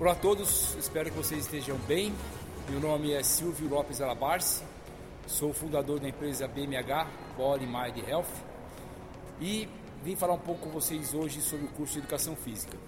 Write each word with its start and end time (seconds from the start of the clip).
Olá 0.00 0.12
a 0.12 0.14
todos, 0.14 0.74
espero 0.76 1.10
que 1.10 1.16
vocês 1.18 1.44
estejam 1.44 1.76
bem. 1.80 2.10
Meu 2.70 2.80
nome 2.80 3.12
é 3.12 3.22
Silvio 3.22 3.68
Lopes 3.68 4.00
Alabarce, 4.00 4.62
sou 5.26 5.52
fundador 5.52 6.00
da 6.00 6.08
empresa 6.08 6.48
BMH, 6.48 7.06
Body 7.36 7.66
Mind 7.66 8.08
Health, 8.08 8.24
e 9.42 9.68
vim 10.02 10.16
falar 10.16 10.32
um 10.32 10.38
pouco 10.38 10.62
com 10.62 10.70
vocês 10.70 11.12
hoje 11.12 11.42
sobre 11.42 11.66
o 11.66 11.68
curso 11.68 11.92
de 11.92 11.98
Educação 11.98 12.34
Física. 12.34 12.78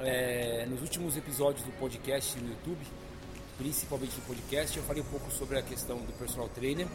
É, 0.00 0.66
nos 0.68 0.82
últimos 0.82 1.16
episódios 1.16 1.64
do 1.64 1.72
podcast 1.78 2.38
no 2.38 2.50
YouTube, 2.50 2.86
principalmente 3.56 4.14
no 4.16 4.22
podcast, 4.26 4.76
eu 4.76 4.84
falei 4.84 5.00
um 5.00 5.06
pouco 5.06 5.30
sobre 5.30 5.58
a 5.58 5.62
questão 5.62 5.96
do 5.96 6.12
personal 6.18 6.50
trainer. 6.50 6.86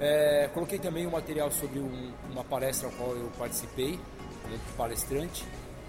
É, 0.00 0.50
coloquei 0.52 0.80
também 0.80 1.06
um 1.06 1.10
material 1.12 1.52
sobre 1.52 1.78
um, 1.78 2.12
uma 2.32 2.42
palestra 2.42 2.88
ao 2.88 2.94
qual 2.94 3.10
eu 3.10 3.30
participei, 3.38 3.96
como 4.42 4.58
palestrante, 4.76 5.44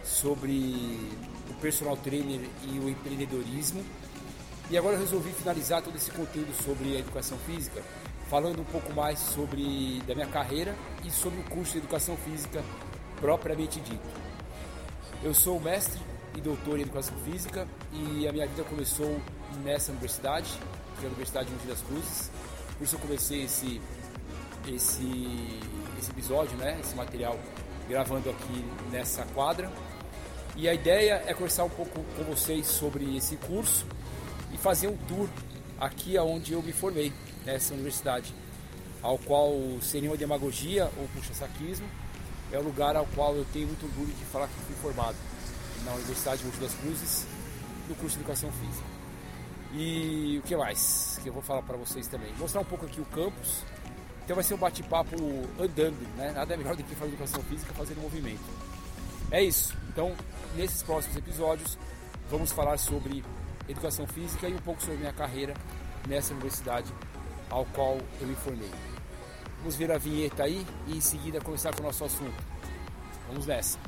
sobre 0.06 0.98
o 1.50 1.54
personal 1.60 1.98
trainer 1.98 2.42
e 2.64 2.80
o 2.80 2.90
empreendedorismo. 2.90 3.84
E 4.70 4.78
agora 4.78 4.96
eu 4.96 5.00
resolvi 5.00 5.32
finalizar 5.32 5.82
todo 5.82 5.96
esse 5.96 6.12
conteúdo 6.12 6.54
sobre 6.64 6.96
a 6.96 7.00
educação 7.00 7.38
física, 7.40 7.82
falando 8.30 8.62
um 8.62 8.66
pouco 8.66 8.94
mais 8.94 9.20
sobre 9.20 10.02
da 10.08 10.16
minha 10.16 10.28
carreira 10.28 10.76
e 11.04 11.12
sobre 11.12 11.40
o 11.40 11.44
curso 11.44 11.74
de 11.74 11.80
educação 11.80 12.16
física 12.18 12.64
propriamente 13.20 13.80
dito. 13.80 14.26
Eu 15.24 15.34
sou 15.34 15.60
mestre 15.60 16.00
e 16.36 16.42
doutor 16.42 16.78
em 16.78 16.84
educação 16.84 17.16
física 17.20 17.68
e 17.92 18.28
a 18.28 18.32
minha 18.32 18.48
vida 18.48 18.64
começou 18.64 19.20
nessa 19.64 19.92
universidade, 19.92 20.50
que 21.00 21.04
é 21.04 21.06
a 21.06 21.08
Universidade 21.08 21.48
de 21.48 21.56
Mogi 21.56 21.68
das 21.68 21.82
Cruzes. 21.82 22.32
Por 22.78 22.84
isso 22.84 22.96
eu 22.96 23.00
comecei 23.00 23.44
esse 23.44 23.82
esse 24.68 25.60
esse 25.98 26.12
episódio, 26.12 26.58
né, 26.58 26.78
esse 26.82 26.96
material 26.96 27.40
gravando 27.88 28.30
aqui 28.30 28.66
nessa 28.92 29.24
quadra. 29.34 29.72
E 30.58 30.70
a 30.70 30.74
ideia 30.74 31.22
é 31.28 31.34
conversar 31.34 31.66
um 31.66 31.70
pouco 31.70 32.02
com 32.02 32.24
vocês 32.24 32.66
sobre 32.68 33.18
esse 33.18 33.36
curso 33.36 33.86
e 34.54 34.58
fazer 34.58 34.88
um 34.88 34.96
tour 34.96 35.28
aqui 35.78 36.18
aonde 36.18 36.54
eu 36.54 36.64
me 36.64 36.72
formei, 36.72 37.12
nessa 37.46 37.74
universidade, 37.74 38.34
ao 39.02 39.18
qual 39.18 39.54
sem 39.82 40.02
nenhuma 40.02 40.18
demagogia 40.18 40.90
ou 40.98 41.08
puxa-saquismo, 41.10 41.88
é 42.54 42.58
o 42.58 42.64
lugar 42.64 42.96
ao 42.96 43.06
qual 43.08 43.36
eu 43.36 43.46
tenho 43.52 43.68
muito 43.68 43.86
orgulho 43.86 44.14
de 44.14 44.26
falar 44.26 44.48
que 44.48 44.54
fui 44.66 44.76
formado 44.76 45.18
na 45.84 45.94
Universidade 45.94 46.40
de 46.40 46.46
Monte 46.46 46.60
das 46.60 46.74
Cruzes, 46.76 47.28
no 47.90 47.96
curso 47.96 48.16
de 48.16 48.24
Educação 48.24 48.50
Física. 48.54 48.88
E 49.74 50.40
o 50.40 50.48
que 50.48 50.56
mais 50.56 51.20
que 51.22 51.28
eu 51.28 51.34
vou 51.34 51.42
falar 51.42 51.64
para 51.64 51.76
vocês 51.76 52.08
também? 52.08 52.34
Mostrar 52.40 52.62
um 52.62 52.66
pouco 52.66 52.86
aqui 52.86 53.02
o 53.02 53.06
campus. 53.06 53.62
Então 54.24 54.36
vai 54.36 54.44
ser 54.44 54.54
um 54.54 54.58
bate-papo 54.58 55.16
andando, 55.60 56.02
né? 56.16 56.32
Nada 56.32 56.56
melhor 56.56 56.78
do 56.78 56.84
que 56.84 56.96
fazer 56.96 57.12
educação 57.12 57.44
física 57.44 57.74
fazendo 57.74 58.02
movimento. 58.02 58.40
É 59.32 59.44
isso. 59.44 59.76
Então, 59.90 60.16
nesses 60.56 60.84
próximos 60.84 61.18
episódios, 61.18 61.78
vamos 62.30 62.52
falar 62.52 62.78
sobre 62.78 63.24
educação 63.68 64.08
física 64.08 64.48
e 64.48 64.54
um 64.54 64.60
pouco 64.60 64.82
sobre 64.82 64.98
minha 64.98 65.14
carreira 65.14 65.54
nessa 66.08 66.34
universidade 66.34 66.92
ao 67.50 67.66
qual 67.66 67.98
eu 68.22 68.28
me 68.28 68.36
formei. 68.36 68.70
Vamos 69.60 69.76
ver 69.76 69.92
a 69.92 69.98
vinheta 69.98 70.44
aí 70.44 70.66
e 70.88 70.98
em 70.98 71.02
seguida 71.02 71.42
começar 71.42 71.74
com 71.74 71.82
o 71.82 71.86
nosso 71.86 72.04
assunto. 72.04 72.44
Vamos 73.28 73.46
nessa. 73.46 73.80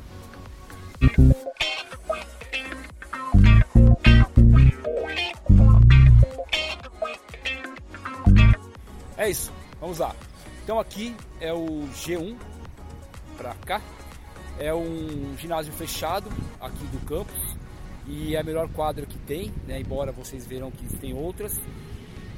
É 9.18 9.30
isso, 9.30 9.52
vamos 9.80 10.00
lá. 10.00 10.16
Então 10.64 10.80
aqui 10.80 11.16
é 11.40 11.54
o 11.54 11.88
G1 11.94 12.38
para 13.38 13.54
cá. 13.66 13.82
É 14.60 14.74
um 14.74 15.36
ginásio 15.38 15.72
fechado 15.74 16.30
aqui 16.60 16.86
do 16.88 17.00
campus 17.06 17.56
e 18.08 18.36
é 18.36 18.40
a 18.40 18.44
melhor 18.44 18.70
quadra 18.70 19.06
que 19.06 19.18
tem, 19.20 19.54
né? 19.68 19.80
embora 19.80 20.12
vocês 20.12 20.46
verão 20.46 20.72
que 20.72 20.88
tem 20.98 21.14
outras. 21.14 21.60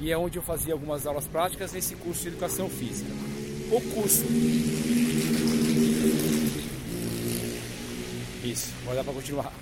E 0.00 0.10
é 0.10 0.16
onde 0.16 0.38
eu 0.38 0.42
fazia 0.42 0.72
algumas 0.72 1.06
aulas 1.06 1.26
práticas 1.26 1.72
nesse 1.72 1.94
curso 1.94 2.22
de 2.22 2.28
educação 2.28 2.68
física. 2.68 3.10
O 3.70 3.80
curso. 3.94 4.24
Isso, 8.42 8.72
vai 8.84 8.96
dar 8.96 9.04
para 9.04 9.12
continuar. 9.12 9.52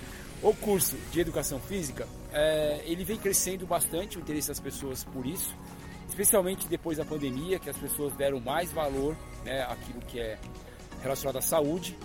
O 0.41 0.53
curso 0.53 0.95
de 1.11 1.19
educação 1.19 1.59
física, 1.59 2.07
é, 2.31 2.81
ele 2.85 3.03
vem 3.03 3.17
crescendo 3.17 3.67
bastante 3.67 4.17
o 4.17 4.21
interesse 4.21 4.47
das 4.47 4.59
pessoas 4.59 5.03
por 5.03 5.25
isso, 5.25 5.53
especialmente 6.07 6.67
depois 6.67 6.97
da 6.97 7.03
pandemia, 7.03 7.59
que 7.59 7.69
as 7.69 7.77
pessoas 7.77 8.13
deram 8.15 8.39
mais 8.39 8.71
valor 8.71 9.17
né, 9.43 9.63
àquilo 9.63 9.99
que 9.99 10.19
é 10.19 10.39
relacionado 11.01 11.37
à 11.37 11.41
saúde. 11.41 11.97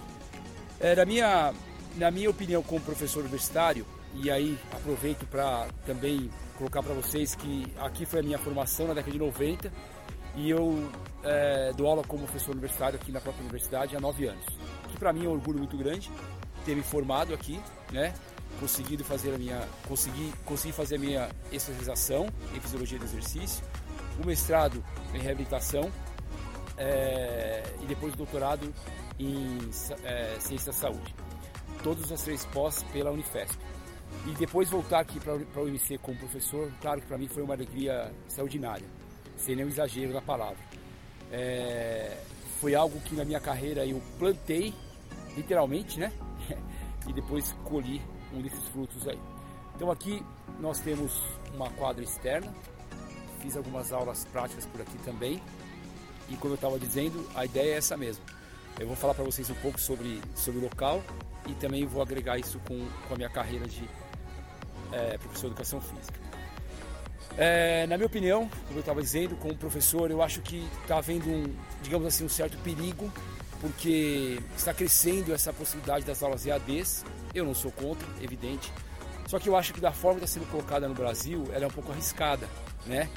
É, 0.84 0.95
na, 0.95 1.06
minha, 1.06 1.55
na 1.97 2.11
minha 2.11 2.28
opinião, 2.28 2.62
como 2.62 2.78
professor 2.78 3.21
universitário, 3.21 3.87
e 4.17 4.31
aí 4.31 4.59
aproveito 4.71 5.25
para 5.25 5.67
também 5.87 6.31
colocar 6.59 6.83
para 6.83 6.93
vocês 6.93 7.34
que 7.34 7.65
aqui 7.78 8.05
foi 8.05 8.21
a 8.21 8.22
minha 8.22 8.37
formação 8.37 8.89
na 8.89 8.93
década 8.93 9.11
de 9.11 9.19
90 9.19 9.72
e 10.37 10.50
eu 10.50 10.87
é, 11.22 11.72
dou 11.75 11.87
aula 11.87 12.05
como 12.05 12.25
professor 12.25 12.50
universitário 12.50 13.00
aqui 13.00 13.11
na 13.11 13.19
própria 13.19 13.41
universidade 13.41 13.97
há 13.97 14.00
nove 14.00 14.27
anos. 14.27 14.45
Que 14.93 14.99
para 14.99 15.11
mim 15.11 15.25
é 15.25 15.28
um 15.31 15.33
orgulho 15.33 15.59
muito 15.59 15.75
grande 15.75 16.11
ter 16.67 16.77
me 16.77 16.83
formado 16.83 17.33
aqui, 17.33 17.59
né? 17.91 18.12
Conseguido 18.61 19.03
fazer 19.03 19.33
a 19.34 19.39
minha, 19.39 19.66
consegui, 19.89 20.34
consegui 20.45 20.75
fazer 20.75 20.97
a 20.97 20.99
minha 20.99 21.31
especialização 21.51 22.28
em 22.55 22.61
fisiologia 22.61 22.99
do 22.99 23.06
exercício, 23.06 23.65
o 24.22 24.27
mestrado 24.27 24.84
em 25.15 25.19
reabilitação 25.19 25.91
é, 26.76 27.62
e 27.82 27.86
depois 27.86 28.14
doutorado 28.14 28.72
em 29.18 29.58
é, 30.04 30.36
ciência 30.40 30.72
da 30.72 30.78
saúde. 30.78 31.14
Todos 31.82 32.10
as 32.10 32.22
três 32.22 32.44
pós 32.46 32.82
pela 32.84 33.10
Unifesp. 33.10 33.58
E 34.26 34.30
depois 34.32 34.70
voltar 34.70 35.00
aqui 35.00 35.18
para 35.20 35.34
o 35.34 35.64
UMC 35.64 35.98
como 35.98 36.16
professor, 36.16 36.70
claro 36.80 37.00
que 37.00 37.06
para 37.06 37.18
mim 37.18 37.28
foi 37.28 37.42
uma 37.42 37.54
alegria 37.54 38.12
extraordinária, 38.28 38.86
sem 39.36 39.56
nenhum 39.56 39.68
exagero 39.68 40.12
na 40.12 40.22
palavra. 40.22 40.56
É, 41.30 42.16
foi 42.60 42.74
algo 42.74 42.98
que 43.00 43.14
na 43.14 43.24
minha 43.24 43.41
carreira 43.41 43.84
eu 43.84 44.00
plantei, 44.18 44.72
literalmente, 45.36 45.98
né? 45.98 46.12
e 47.08 47.12
depois 47.12 47.52
colhi 47.64 48.00
um 48.32 48.41
desses 48.41 48.66
frutos 48.68 49.06
aí. 49.06 49.18
Então 49.74 49.91
aqui 49.91 50.24
nós 50.60 50.80
temos 50.80 51.20
uma 51.54 51.68
quadra 51.70 52.02
externa, 52.02 52.54
fiz 53.41 53.56
algumas 53.56 53.92
aulas 53.92 54.24
práticas 54.26 54.64
por 54.66 54.80
aqui 54.80 54.96
também. 54.98 55.42
E 56.28 56.36
como 56.36 56.52
eu 56.52 56.56
estava 56.56 56.78
dizendo, 56.78 57.28
a 57.34 57.44
ideia 57.44 57.74
é 57.74 57.76
essa 57.76 57.96
mesmo. 57.96 58.24
Eu 58.78 58.86
vou 58.86 58.96
falar 58.96 59.14
para 59.14 59.24
vocês 59.24 59.48
um 59.50 59.54
pouco 59.54 59.80
sobre, 59.80 60.20
sobre 60.34 60.60
o 60.60 60.64
local 60.64 61.02
e 61.46 61.54
também 61.54 61.86
vou 61.86 62.02
agregar 62.02 62.38
isso 62.38 62.58
com, 62.66 62.88
com 63.06 63.14
a 63.14 63.16
minha 63.16 63.28
carreira 63.28 63.66
de 63.66 63.88
é, 64.92 65.18
professor 65.18 65.42
de 65.42 65.46
educação 65.48 65.80
física. 65.80 66.18
É, 67.36 67.86
na 67.86 67.96
minha 67.96 68.06
opinião, 68.06 68.48
como 68.66 68.78
eu 68.78 68.80
estava 68.80 69.02
dizendo, 69.02 69.36
como 69.36 69.54
professor, 69.56 70.10
eu 70.10 70.22
acho 70.22 70.40
que 70.40 70.66
está 70.82 70.98
havendo 70.98 71.28
um, 71.28 71.54
digamos 71.82 72.06
assim, 72.06 72.24
um 72.24 72.28
certo 72.28 72.56
perigo, 72.58 73.12
porque 73.60 74.38
está 74.56 74.72
crescendo 74.72 75.32
essa 75.32 75.52
possibilidade 75.52 76.04
das 76.04 76.22
aulas 76.22 76.46
EADs. 76.46 77.04
Eu 77.34 77.44
não 77.44 77.54
sou 77.54 77.72
contra, 77.72 78.06
evidente. 78.22 78.72
Só 79.26 79.38
que 79.38 79.48
eu 79.48 79.56
acho 79.56 79.72
que 79.72 79.80
da 79.80 79.91
forma 79.91 80.20
que 80.20 80.26
está 80.26 80.38
sendo 80.38 80.50
colocada 80.50 80.86
no 80.86 80.94
Brasil, 80.94 81.44
ela 81.52 81.64
é 81.64 81.66
um 81.66 81.70
pouco 81.70 81.91
arriscada, 81.91 82.48
né? 82.86 83.08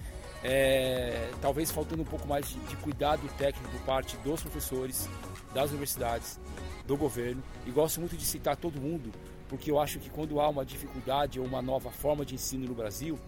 É, 0.44 1.32
talvez 1.42 1.72
faltando 1.72 2.02
um 2.02 2.06
pouco 2.06 2.28
mais 2.28 2.48
de, 2.48 2.60
de 2.60 2.76
cuidado 2.78 3.28
técnico 3.38 3.70
por 3.72 3.82
parte 3.82 4.16
dos 4.18 4.42
professores, 4.42 5.10
das 5.54 5.70
universidades, 5.70 6.40
do 6.86 6.96
governo. 6.96 7.44
E 7.66 7.72
gosto 7.72 8.00
muito 8.00 8.16
de 8.16 8.26
citar 8.26 8.56
todo 8.56 8.80
mundo, 8.80 9.12
porque 9.50 9.72
eu 9.72 9.80
acho 9.80 10.00
que 10.00 10.10
quando 10.10 10.40
há 10.40 10.48
uma 10.48 10.66
dificuldade 10.66 11.40
ou 11.40 11.46
uma 11.46 11.62
nova 11.62 11.92
forma 11.92 12.26
de 12.26 12.36
ensino 12.36 12.68
no 12.68 12.74
Brasil, 12.74 13.20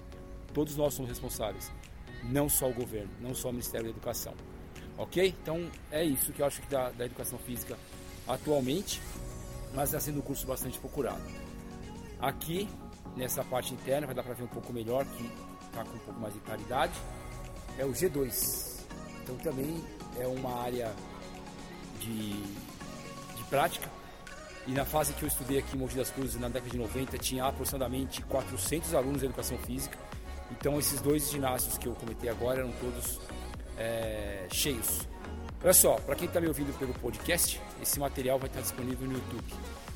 todos 0.54 0.76
nós 0.76 0.94
somos 0.94 1.10
responsáveis, 1.10 1.72
não 2.24 2.48
só 2.50 2.70
o 2.70 2.74
governo, 2.74 3.12
não 3.20 3.34
só 3.34 3.50
o 3.50 3.52
Ministério 3.52 3.86
da 3.86 3.92
Educação. 3.92 4.34
Ok? 4.98 5.34
Então 5.42 5.70
é 5.92 6.04
isso 6.04 6.32
que 6.34 6.42
eu 6.42 6.46
acho 6.46 6.62
que 6.62 6.68
da, 6.70 6.90
da 6.92 7.06
educação 7.06 7.40
física 7.40 7.78
atualmente, 8.28 9.02
mas 9.74 9.90
está 9.90 10.00
sendo 10.00 10.20
um 10.20 10.22
curso 10.22 10.46
bastante 10.46 10.78
procurado. 10.78 11.24
Aqui, 12.20 12.68
nessa 13.16 13.44
parte 13.44 13.74
interna, 13.74 14.06
vai 14.06 14.16
dar 14.16 14.24
para 14.24 14.34
ver 14.34 14.44
um 14.44 14.48
pouco 14.48 14.74
melhor, 14.74 15.06
que 15.06 15.32
está 15.70 15.84
com 15.84 15.96
um 15.96 16.00
pouco 16.00 16.20
mais 16.20 16.34
de 16.34 16.40
claridade, 16.42 16.94
é 17.78 17.86
o 17.86 17.92
G2. 17.92 18.86
Então 19.24 19.36
também 19.38 19.84
é 20.20 20.28
uma 20.28 20.62
área 20.62 20.94
de, 22.00 22.34
de 22.34 23.44
prática 23.50 23.90
e 24.70 24.72
na 24.72 24.86
fase 24.86 25.14
que 25.14 25.24
eu 25.24 25.28
estudei 25.28 25.58
aqui 25.58 25.76
em 25.76 25.80
Mogi 25.80 25.96
das 25.96 26.12
Cruzes, 26.12 26.40
na 26.40 26.48
década 26.48 26.70
de 26.70 26.78
90, 26.78 27.18
tinha 27.18 27.44
aproximadamente 27.46 28.22
400 28.22 28.94
alunos 28.94 29.20
de 29.20 29.26
educação 29.26 29.58
física. 29.58 29.98
Então, 30.52 30.78
esses 30.78 31.02
dois 31.02 31.32
ginásios 31.32 31.76
que 31.76 31.88
eu 31.88 31.96
comentei 31.96 32.30
agora 32.30 32.60
eram 32.60 32.72
todos 32.74 33.20
é, 33.78 34.46
cheios. 34.52 35.08
Olha 35.64 35.74
só, 35.74 35.96
para 35.96 36.16
quem 36.16 36.28
está 36.28 36.40
me 36.40 36.48
ouvindo 36.48 36.72
pelo 36.78 36.94
podcast, 36.94 37.60
esse 37.82 38.00
material 38.00 38.38
vai 38.38 38.48
estar 38.48 38.62
disponível 38.62 39.08
no 39.08 39.14
YouTube 39.14 39.54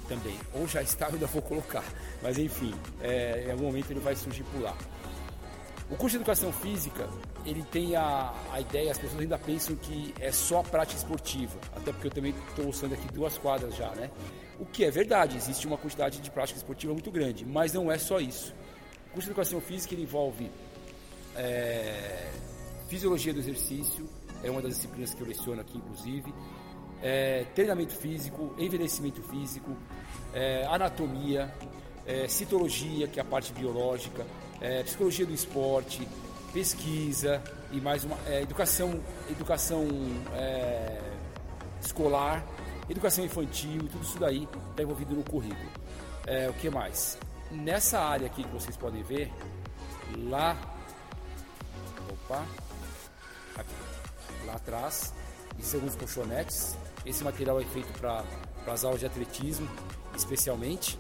também. 0.07 0.39
Ou 0.55 0.67
já 0.67 0.81
está, 0.81 1.05
eu 1.09 1.13
ainda 1.13 1.27
vou 1.27 1.43
colocar. 1.43 1.83
Mas 2.23 2.39
enfim, 2.39 2.73
é, 2.99 3.45
em 3.47 3.51
algum 3.51 3.65
momento 3.65 3.91
ele 3.91 3.99
vai 3.99 4.15
surgir 4.15 4.43
por 4.43 4.59
lá. 4.59 4.75
O 5.93 5.95
curso 5.95 6.17
de 6.17 6.23
Educação 6.23 6.51
Física, 6.51 7.07
ele 7.45 7.61
tem 7.61 7.95
a, 7.95 8.33
a 8.51 8.59
ideia, 8.59 8.89
as 8.89 8.97
pessoas 8.97 9.21
ainda 9.21 9.37
pensam 9.37 9.75
que 9.75 10.11
é 10.19 10.31
só 10.31 10.63
prática 10.63 10.97
esportiva, 10.97 11.55
até 11.75 11.91
porque 11.91 12.07
eu 12.07 12.11
também 12.11 12.33
estou 12.49 12.67
usando 12.67 12.93
aqui 12.93 13.07
duas 13.13 13.37
quadras 13.37 13.75
já, 13.75 13.91
né? 13.91 14.09
O 14.59 14.65
que 14.65 14.83
é 14.83 14.89
verdade, 14.89 15.37
existe 15.37 15.67
uma 15.67 15.77
quantidade 15.77 16.19
de 16.19 16.31
prática 16.31 16.57
esportiva 16.57 16.93
muito 16.93 17.11
grande, 17.11 17.45
mas 17.45 17.73
não 17.73 17.91
é 17.91 17.99
só 17.99 18.19
isso. 18.19 18.55
O 19.05 19.11
curso 19.11 19.27
de 19.27 19.33
Educação 19.33 19.61
Física 19.61 19.93
envolve 19.93 20.49
é, 21.35 22.31
fisiologia 22.87 23.31
do 23.31 23.39
exercício, 23.39 24.09
é 24.43 24.49
uma 24.49 24.63
das 24.63 24.73
disciplinas 24.73 25.13
que 25.13 25.21
eu 25.21 25.27
leciono 25.27 25.61
aqui, 25.61 25.77
inclusive, 25.77 26.33
é, 27.03 27.45
treinamento 27.53 27.93
físico, 27.93 28.55
envelhecimento 28.57 29.21
físico, 29.21 29.77
é, 30.33 30.65
anatomia, 30.65 31.53
é, 32.07 32.27
citologia, 32.27 33.07
que 33.07 33.19
é 33.19 33.21
a 33.21 33.25
parte 33.25 33.53
biológica, 33.53 34.25
é, 34.63 34.81
psicologia 34.81 35.25
do 35.25 35.33
esporte, 35.33 36.07
pesquisa 36.53 37.43
e 37.69 37.81
mais 37.81 38.05
uma 38.05 38.17
é, 38.25 38.41
educação, 38.41 39.01
educação 39.29 39.85
é, 40.33 41.01
escolar, 41.81 42.45
educação 42.89 43.25
infantil, 43.25 43.81
tudo 43.91 44.03
isso 44.03 44.17
daí 44.17 44.47
está 44.71 44.81
envolvido 44.81 45.13
no 45.13 45.23
currículo. 45.23 45.69
É, 46.25 46.49
o 46.49 46.53
que 46.53 46.69
mais? 46.69 47.17
Nessa 47.51 47.99
área 47.99 48.25
aqui 48.25 48.41
que 48.41 48.51
vocês 48.51 48.77
podem 48.77 49.03
ver, 49.03 49.29
lá, 50.17 50.57
opa, 52.09 52.45
aqui, 53.57 53.75
lá 54.45 54.53
atrás, 54.53 55.13
existem 55.59 55.81
alguns 55.81 55.95
colchonetes. 55.97 56.77
Esse 57.05 57.21
material 57.21 57.59
é 57.59 57.65
feito 57.65 57.91
para 57.99 58.23
as 58.65 58.85
aulas 58.85 59.01
de 59.01 59.05
atletismo, 59.05 59.67
especialmente. 60.15 60.97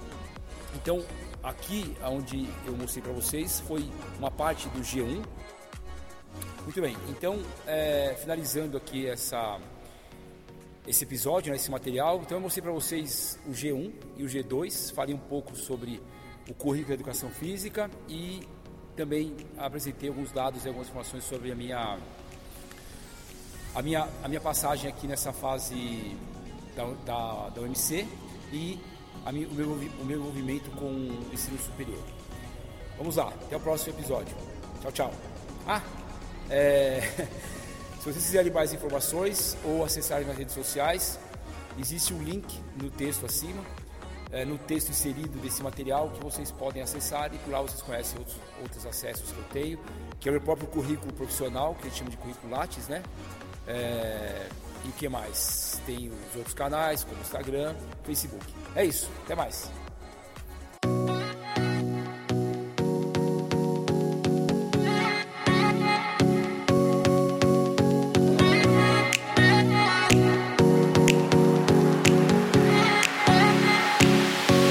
Então, 0.75 1.01
aqui 1.43 1.95
onde 2.03 2.47
eu 2.65 2.75
mostrei 2.77 3.03
para 3.03 3.11
vocês 3.11 3.59
foi 3.59 3.89
uma 4.17 4.31
parte 4.31 4.69
do 4.69 4.79
G1. 4.79 5.23
Muito 6.63 6.81
bem, 6.81 6.95
então 7.09 7.39
é, 7.67 8.15
finalizando 8.19 8.77
aqui 8.77 9.05
essa, 9.05 9.59
esse 10.87 11.03
episódio, 11.03 11.51
né, 11.51 11.57
esse 11.57 11.69
material, 11.69 12.21
então 12.21 12.37
eu 12.37 12.41
mostrei 12.41 12.63
para 12.63 12.71
vocês 12.71 13.37
o 13.45 13.51
G1 13.51 13.91
e 14.15 14.23
o 14.23 14.27
G2, 14.27 14.93
falei 14.93 15.13
um 15.13 15.19
pouco 15.19 15.55
sobre 15.55 16.01
o 16.49 16.53
currículo 16.53 16.95
de 16.95 17.01
educação 17.01 17.29
física 17.29 17.91
e 18.07 18.47
também 18.95 19.35
apresentei 19.57 20.07
alguns 20.07 20.31
dados 20.31 20.63
e 20.63 20.67
algumas 20.67 20.87
informações 20.87 21.25
sobre 21.25 21.51
a 21.51 21.55
minha 21.55 21.99
a 23.75 23.81
minha, 23.81 24.07
a 24.23 24.27
minha 24.27 24.41
passagem 24.41 24.89
aqui 24.89 25.07
nessa 25.07 25.33
fase 25.33 26.15
da, 26.75 26.85
da, 27.05 27.49
da 27.49 27.61
e 28.51 28.79
minha, 29.31 29.47
o, 29.47 29.53
meu, 29.53 29.67
o 29.67 30.05
meu 30.05 30.19
envolvimento 30.19 30.69
com 30.71 30.85
o 30.85 31.29
ensino 31.31 31.57
superior. 31.59 32.03
Vamos 32.97 33.15
lá, 33.15 33.27
até 33.29 33.55
o 33.55 33.59
próximo 33.59 33.97
episódio. 33.97 34.35
Tchau, 34.81 34.91
tchau. 34.91 35.13
Ah, 35.67 35.81
é, 36.49 37.01
se 37.99 38.05
vocês 38.05 38.25
quiserem 38.25 38.51
mais 38.51 38.73
informações 38.73 39.57
ou 39.63 39.83
acessarem 39.83 40.27
nas 40.27 40.37
redes 40.37 40.53
sociais, 40.53 41.19
existe 41.79 42.13
um 42.13 42.21
link 42.21 42.59
no 42.81 42.89
texto 42.89 43.25
acima, 43.25 43.63
é, 44.31 44.43
no 44.43 44.57
texto 44.57 44.89
inserido 44.89 45.39
desse 45.39 45.61
material 45.63 46.09
que 46.09 46.21
vocês 46.21 46.51
podem 46.51 46.81
acessar 46.81 47.33
e 47.33 47.37
por 47.37 47.51
lá 47.51 47.61
vocês 47.61 47.81
conhecem 47.81 48.17
outros, 48.17 48.37
outros 48.61 48.85
acessos 48.85 49.31
que 49.31 49.37
eu 49.37 49.45
tenho, 49.45 49.79
que 50.19 50.27
é 50.27 50.31
o 50.31 50.33
meu 50.33 50.41
próprio 50.41 50.67
currículo 50.67 51.13
profissional, 51.13 51.75
que 51.75 51.87
a 51.87 51.89
gente 51.89 51.99
chama 51.99 52.09
de 52.09 52.17
currículo 52.17 52.51
Lattes, 52.51 52.87
né? 52.87 53.03
É, 53.67 54.47
e 54.83 54.89
o 54.89 54.91
que 54.91 55.07
mais? 55.07 55.72
Tem 55.85 56.09
os 56.09 56.35
outros 56.35 56.53
canais, 56.53 57.03
como 57.03 57.19
Instagram, 57.21 57.75
Facebook. 58.03 58.45
É 58.75 58.85
isso. 58.85 59.09
Até 59.25 59.35
mais. 59.35 59.69